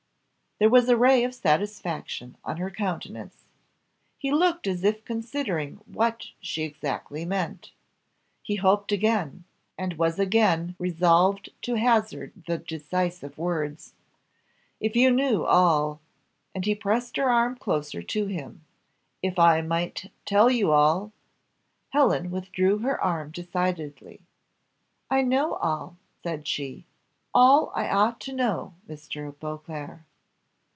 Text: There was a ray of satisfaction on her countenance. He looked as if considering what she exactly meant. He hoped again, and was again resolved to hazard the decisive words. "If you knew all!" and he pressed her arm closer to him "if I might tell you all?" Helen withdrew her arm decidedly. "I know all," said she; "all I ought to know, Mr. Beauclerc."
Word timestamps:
There 0.59 0.69
was 0.69 0.87
a 0.89 0.95
ray 0.95 1.23
of 1.23 1.33
satisfaction 1.33 2.37
on 2.45 2.57
her 2.57 2.69
countenance. 2.69 3.45
He 4.19 4.31
looked 4.31 4.67
as 4.67 4.83
if 4.83 5.03
considering 5.03 5.77
what 5.87 6.27
she 6.39 6.61
exactly 6.61 7.25
meant. 7.25 7.71
He 8.43 8.57
hoped 8.57 8.91
again, 8.91 9.43
and 9.75 9.93
was 9.97 10.19
again 10.19 10.75
resolved 10.77 11.49
to 11.63 11.79
hazard 11.79 12.33
the 12.45 12.59
decisive 12.59 13.39
words. 13.39 13.95
"If 14.79 14.95
you 14.95 15.09
knew 15.09 15.45
all!" 15.45 15.99
and 16.53 16.63
he 16.63 16.75
pressed 16.75 17.17
her 17.17 17.27
arm 17.31 17.55
closer 17.55 18.03
to 18.03 18.27
him 18.27 18.63
"if 19.23 19.39
I 19.39 19.61
might 19.61 20.11
tell 20.25 20.51
you 20.51 20.71
all?" 20.71 21.11
Helen 21.89 22.29
withdrew 22.29 22.77
her 22.81 23.01
arm 23.01 23.31
decidedly. 23.31 24.21
"I 25.09 25.23
know 25.23 25.55
all," 25.55 25.97
said 26.21 26.47
she; 26.47 26.85
"all 27.33 27.71
I 27.73 27.89
ought 27.89 28.19
to 28.19 28.33
know, 28.33 28.75
Mr. 28.87 29.33
Beauclerc." 29.39 30.01